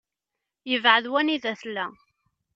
Yebεed 0.69 1.05
wanida 1.11 1.53
tella. 1.61 1.85